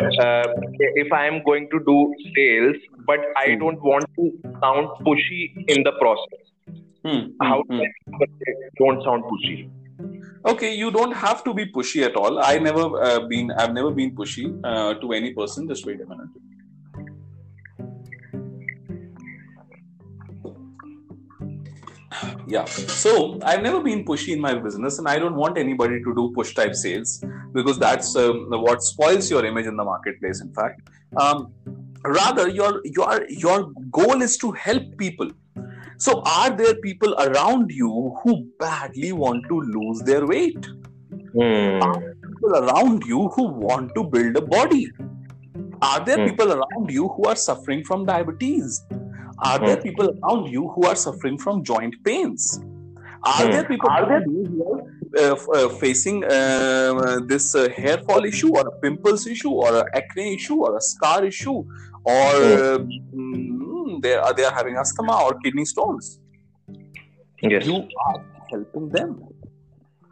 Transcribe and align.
uh, 0.00 0.44
if 1.04 1.12
I 1.12 1.26
am 1.26 1.42
going 1.44 1.68
to 1.70 1.80
do 1.86 2.14
sales, 2.36 2.76
but 3.06 3.20
I 3.36 3.46
Hmm. 3.46 3.58
don't 3.58 3.82
want 3.82 4.06
to 4.18 4.32
sound 4.62 4.88
pushy 5.06 5.52
in 5.68 5.82
the 5.84 5.92
process. 6.00 6.44
Hmm, 7.04 7.20
How 7.42 7.62
hmm, 7.68 7.76
do 7.76 7.76
hmm. 7.76 7.82
I 7.82 8.26
don't 8.78 9.02
sound 9.04 9.24
pushy? 9.24 9.70
Okay, 10.46 10.74
you 10.74 10.90
don't 10.90 11.12
have 11.12 11.42
to 11.44 11.54
be 11.54 11.66
pushy 11.66 12.02
at 12.04 12.16
all. 12.16 12.38
I 12.42 12.58
never 12.58 12.84
uh, 13.02 13.20
been. 13.28 13.50
I've 13.52 13.72
never 13.72 13.90
been 13.90 14.14
pushy 14.14 14.46
uh, 14.64 14.94
to 14.94 15.12
any 15.12 15.32
person. 15.32 15.66
Just 15.68 15.86
wait 15.86 16.00
a 16.00 16.06
minute. 16.06 16.28
Yeah. 22.46 22.64
So 22.66 23.38
I've 23.42 23.62
never 23.62 23.80
been 23.80 24.04
pushy 24.04 24.32
in 24.34 24.40
my 24.40 24.54
business, 24.54 24.98
and 24.98 25.08
I 25.08 25.18
don't 25.18 25.34
want 25.34 25.58
anybody 25.58 26.02
to 26.02 26.14
do 26.14 26.32
push 26.34 26.54
type 26.54 26.74
sales 26.74 27.22
because 27.54 27.78
that's 27.78 28.14
um, 28.16 28.46
what 28.50 28.82
spoils 28.82 29.30
your 29.30 29.44
image 29.44 29.66
in 29.66 29.76
the 29.76 29.84
marketplace. 29.84 30.40
In 30.40 30.52
fact, 30.52 30.82
um, 31.16 31.52
rather 32.04 32.48
your 32.48 32.80
your 32.84 33.24
your 33.28 33.72
goal 33.90 34.22
is 34.22 34.36
to 34.38 34.52
help 34.52 34.82
people. 34.98 35.30
So 35.98 36.22
are 36.26 36.50
there 36.50 36.74
people 36.76 37.14
around 37.14 37.70
you 37.70 38.16
who 38.22 38.48
badly 38.58 39.12
want 39.12 39.44
to 39.48 39.60
lose 39.60 40.02
their 40.02 40.26
weight? 40.26 40.66
people 42.26 42.56
around 42.56 43.04
you 43.06 43.28
who 43.28 43.44
want 43.44 43.94
to 43.94 44.04
build 44.04 44.36
a 44.36 44.42
body? 44.42 44.90
Are 45.82 46.04
there 46.04 46.18
Hmm. 46.18 46.26
people 46.26 46.52
around 46.52 46.90
you 46.90 47.08
who 47.08 47.24
are 47.24 47.36
suffering 47.36 47.84
from 47.84 48.04
diabetes? 48.06 48.84
Are 49.38 49.58
there 49.58 49.76
Hmm. 49.76 49.82
people 49.82 50.10
around 50.22 50.48
you 50.50 50.68
who 50.68 50.86
are 50.86 50.96
suffering 50.96 51.38
from 51.38 51.62
joint 51.64 51.94
pains? 52.04 52.60
Are 53.24 53.46
Hmm. 53.46 53.50
there 53.50 53.64
people 53.64 53.90
around 53.90 54.26
you 54.30 54.44
who 54.50 54.60
are 54.70 54.82
uh, 55.18 55.36
uh, 55.54 55.68
facing 55.80 56.24
uh, 56.24 57.20
this 57.26 57.54
uh, 57.54 57.68
hair 57.70 57.98
fall 58.06 58.24
issue 58.24 58.50
or 58.54 58.66
a 58.68 58.72
pimples 58.80 59.26
issue 59.26 59.50
or 59.50 59.74
an 59.78 59.84
acne 59.94 60.34
issue 60.34 60.56
or 60.56 60.76
a 60.76 60.80
scar 60.80 61.24
issue 61.24 61.64
or 62.04 62.32
mm, 63.14 64.02
they 64.02 64.14
are 64.14 64.34
they 64.34 64.44
are 64.44 64.52
having 64.54 64.76
asthma 64.76 65.16
or 65.24 65.34
kidney 65.42 65.64
stones? 65.64 66.20
Yes. 67.42 67.66
you 67.66 67.76
are 68.06 68.20
helping 68.50 68.88
them 68.90 69.10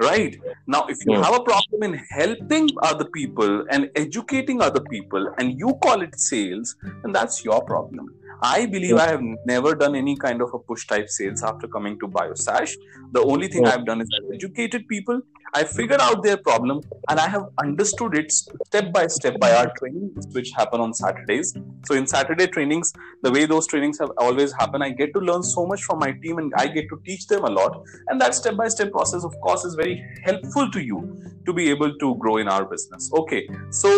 right 0.01 0.37
now 0.67 0.87
if 0.95 0.99
you 1.07 1.15
Hmm. 1.15 1.23
have 1.23 1.35
a 1.35 1.43
problem 1.43 1.83
in 1.89 1.95
helping 2.11 2.69
other 2.83 3.07
people 3.15 3.65
and 3.71 3.91
educating 3.95 4.61
other 4.61 4.81
people 4.91 5.29
and 5.39 5.59
you 5.59 5.75
call 5.83 6.03
it 6.03 6.19
sales 6.19 6.75
then 7.03 7.13
that's 7.13 7.45
your 7.45 7.61
problem 7.65 8.07
i 8.43 8.67
believe 8.67 8.97
i 8.97 9.09
have 9.09 9.23
never 9.47 9.75
done 9.75 9.95
any 9.95 10.17
kind 10.17 10.43
of 10.43 10.53
a 10.55 10.59
push 10.59 10.87
type 10.87 11.09
sales 11.09 11.43
after 11.43 11.69
coming 11.69 11.99
to 12.01 12.09
biosash. 12.09 12.73
The 13.13 13.23
only 13.23 13.49
thing 13.49 13.67
i've 13.67 13.87
done 13.87 14.01
is 14.01 14.09
i've 14.17 14.35
educated 14.35 14.89
people. 14.89 15.21
I 15.55 15.65
figured 15.65 16.01
out 16.01 16.23
their 16.25 16.39
problem 16.39 16.81
and 17.11 17.21
i 17.21 17.29
have 17.29 17.45
understood 17.63 18.17
it 18.21 18.33
step 18.33 18.93
by 18.93 19.07
step 19.07 19.39
by 19.39 19.53
our 19.53 19.73
trainings 19.79 20.27
which 20.33 20.51
happen 20.59 20.81
on 20.81 20.95
saturdays. 20.95 21.55
So 21.87 21.95
in 21.95 22.07
saturday 22.07 22.47
trainings 22.47 22.93
the 23.23 23.31
way 23.31 23.45
those 23.47 23.67
trainings 23.67 23.99
have 23.99 24.13
always 24.19 24.53
happened 24.61 24.83
i 24.83 24.91
get 24.91 25.13
to 25.15 25.21
learn 25.21 25.43
so 25.43 25.67
much 25.67 25.83
from 25.85 25.99
my 25.99 26.13
team 26.23 26.39
and 26.39 26.53
i 26.57 26.67
get 26.67 26.89
to 26.89 27.01
teach 27.07 27.27
them 27.27 27.45
a 27.45 27.51
lot. 27.51 27.83
And 28.09 28.21
that 28.21 28.35
step 28.35 28.57
by 28.57 28.69
step 28.69 28.91
process 28.91 29.25
of 29.25 29.39
course 29.41 29.65
is 29.65 29.75
very 29.75 30.03
helpful 30.25 30.71
to 30.71 30.81
you 30.81 31.03
to 31.47 31.53
be 31.53 31.69
able 31.71 31.93
to 31.99 32.15
grow 32.17 32.37
in 32.37 32.49
our 32.49 32.65
business. 32.65 33.11
Okay. 33.13 33.49
So 33.71 33.91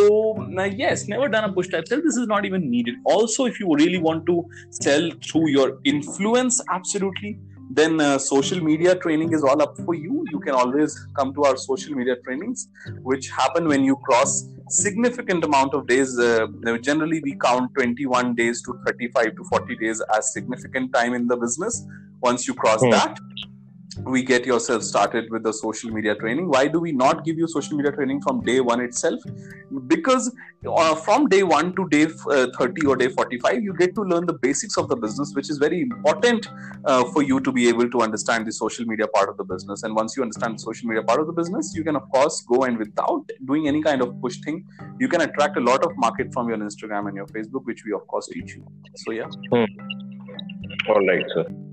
uh, 0.58 0.64
yes 0.64 1.08
never 1.08 1.28
done 1.28 1.44
a 1.44 1.52
push 1.52 1.68
type 1.68 1.86
sell 1.88 2.00
this 2.02 2.16
is 2.16 2.26
not 2.26 2.44
even 2.44 2.70
needed. 2.70 2.94
Also 3.04 3.44
if 3.44 3.60
you 3.60 3.74
really 3.74 3.98
want 3.98 4.26
to 4.26 4.33
sell 4.84 5.10
through 5.26 5.48
your 5.56 5.68
influence 5.94 6.60
absolutely. 6.78 7.32
Then 7.78 7.92
uh, 8.06 8.18
social 8.18 8.60
media 8.70 8.92
training 9.04 9.30
is 9.36 9.42
all 9.50 9.60
up 9.66 9.76
for 9.86 9.94
you. 9.94 10.14
You 10.32 10.40
can 10.46 10.54
always 10.62 10.92
come 11.18 11.32
to 11.36 11.44
our 11.50 11.56
social 11.56 11.94
media 12.00 12.16
trainings 12.24 12.68
which 13.10 13.28
happen 13.40 13.66
when 13.72 13.82
you 13.90 13.96
cross 14.08 14.32
significant 14.68 15.44
amount 15.48 15.72
of 15.78 15.86
days. 15.86 16.10
Uh, 16.18 16.46
generally 16.90 17.20
we 17.28 17.32
count 17.46 17.74
21 17.74 18.34
days 18.34 18.62
to 18.66 18.74
35 18.86 19.36
to 19.36 19.44
40 19.44 19.76
days 19.84 20.02
as 20.16 20.32
significant 20.32 20.92
time 20.98 21.14
in 21.14 21.26
the 21.32 21.36
business 21.44 21.84
once 22.28 22.46
you 22.48 22.54
cross 22.62 22.82
Hmm. 22.84 22.90
that 22.98 23.18
we 24.02 24.22
get 24.22 24.44
yourself 24.44 24.82
started 24.82 25.30
with 25.30 25.42
the 25.44 25.52
social 25.52 25.90
media 25.90 26.14
training. 26.14 26.48
Why 26.48 26.66
do 26.66 26.80
we 26.80 26.92
not 26.92 27.24
give 27.24 27.38
you 27.38 27.46
social 27.46 27.76
media 27.76 27.92
training 27.92 28.22
from 28.22 28.42
day 28.42 28.60
one 28.60 28.80
itself? 28.80 29.20
Because 29.86 30.34
uh, 30.66 30.94
from 30.94 31.28
day 31.28 31.42
one 31.42 31.74
to 31.76 31.88
day 31.88 32.06
uh, 32.30 32.46
30 32.58 32.86
or 32.86 32.96
day 32.96 33.08
45 33.08 33.62
you 33.62 33.74
get 33.74 33.94
to 33.94 34.02
learn 34.02 34.26
the 34.26 34.32
basics 34.32 34.76
of 34.76 34.88
the 34.88 34.96
business 34.96 35.32
which 35.34 35.50
is 35.50 35.58
very 35.58 35.82
important 35.82 36.48
uh, 36.86 37.04
for 37.12 37.22
you 37.22 37.40
to 37.40 37.52
be 37.52 37.68
able 37.68 37.88
to 37.90 38.00
understand 38.00 38.46
the 38.46 38.52
social 38.52 38.84
media 38.86 39.06
part 39.08 39.28
of 39.28 39.36
the 39.36 39.44
business. 39.44 39.82
And 39.82 39.94
once 39.94 40.16
you 40.16 40.22
understand 40.22 40.54
the 40.56 40.62
social 40.62 40.88
media 40.88 41.02
part 41.02 41.20
of 41.20 41.26
the 41.26 41.32
business 41.32 41.72
you 41.74 41.84
can 41.84 41.96
of 41.96 42.08
course 42.10 42.44
go 42.48 42.64
and 42.64 42.78
without 42.78 43.28
doing 43.44 43.68
any 43.68 43.82
kind 43.82 44.02
of 44.02 44.20
push 44.20 44.38
thing 44.38 44.64
you 44.98 45.08
can 45.08 45.20
attract 45.20 45.56
a 45.56 45.60
lot 45.60 45.84
of 45.84 45.96
market 45.96 46.32
from 46.32 46.48
your 46.48 46.58
instagram 46.58 47.08
and 47.08 47.16
your 47.16 47.26
facebook 47.26 47.64
which 47.64 47.84
we 47.84 47.92
of 47.92 48.06
course 48.06 48.28
teach 48.28 48.56
you. 48.56 48.66
So 48.96 49.12
yeah. 49.12 49.28
All 50.88 51.06
right, 51.06 51.24
sir. 51.34 51.63